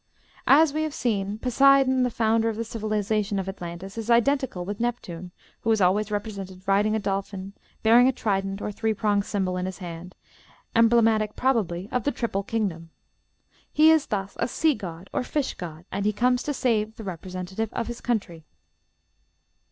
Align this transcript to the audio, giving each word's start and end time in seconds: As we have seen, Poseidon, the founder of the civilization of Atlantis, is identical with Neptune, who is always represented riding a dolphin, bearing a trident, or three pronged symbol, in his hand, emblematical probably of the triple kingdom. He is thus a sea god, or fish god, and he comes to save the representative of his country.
As 0.47 0.73
we 0.73 0.81
have 0.81 0.95
seen, 0.95 1.37
Poseidon, 1.37 2.01
the 2.01 2.09
founder 2.09 2.49
of 2.49 2.55
the 2.55 2.63
civilization 2.65 3.37
of 3.37 3.47
Atlantis, 3.47 3.99
is 3.99 4.09
identical 4.09 4.65
with 4.65 4.79
Neptune, 4.79 5.29
who 5.59 5.69
is 5.71 5.79
always 5.79 6.09
represented 6.09 6.67
riding 6.67 6.95
a 6.95 6.99
dolphin, 6.99 7.53
bearing 7.83 8.07
a 8.07 8.11
trident, 8.11 8.63
or 8.63 8.71
three 8.71 8.95
pronged 8.95 9.25
symbol, 9.25 9.57
in 9.57 9.67
his 9.67 9.77
hand, 9.77 10.15
emblematical 10.75 11.35
probably 11.35 11.87
of 11.91 12.03
the 12.03 12.11
triple 12.11 12.41
kingdom. 12.41 12.89
He 13.71 13.91
is 13.91 14.07
thus 14.07 14.35
a 14.39 14.47
sea 14.47 14.73
god, 14.73 15.07
or 15.13 15.21
fish 15.21 15.53
god, 15.53 15.85
and 15.91 16.03
he 16.03 16.13
comes 16.13 16.41
to 16.41 16.51
save 16.55 16.95
the 16.95 17.03
representative 17.03 17.71
of 17.71 17.85
his 17.85 18.01
country. 18.01 18.43